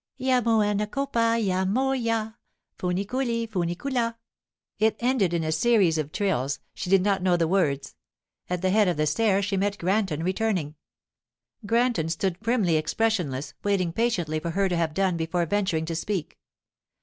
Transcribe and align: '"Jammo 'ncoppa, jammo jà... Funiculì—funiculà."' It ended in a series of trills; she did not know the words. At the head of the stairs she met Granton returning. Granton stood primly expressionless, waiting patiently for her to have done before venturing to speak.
'"Jammo 0.19 0.63
'ncoppa, 0.63 1.37
jammo 1.39 1.93
jà... 1.95 2.33
Funiculì—funiculà."' 2.79 4.15
It 4.79 4.95
ended 4.99 5.31
in 5.31 5.43
a 5.43 5.51
series 5.51 5.99
of 5.99 6.11
trills; 6.11 6.59
she 6.73 6.89
did 6.89 7.03
not 7.03 7.21
know 7.21 7.37
the 7.37 7.47
words. 7.47 7.93
At 8.49 8.63
the 8.63 8.71
head 8.71 8.87
of 8.87 8.97
the 8.97 9.05
stairs 9.05 9.45
she 9.45 9.57
met 9.57 9.77
Granton 9.77 10.23
returning. 10.23 10.73
Granton 11.67 12.09
stood 12.09 12.39
primly 12.41 12.77
expressionless, 12.77 13.53
waiting 13.63 13.93
patiently 13.93 14.39
for 14.39 14.49
her 14.49 14.67
to 14.67 14.75
have 14.75 14.95
done 14.95 15.17
before 15.17 15.45
venturing 15.45 15.85
to 15.85 15.95
speak. 15.95 16.39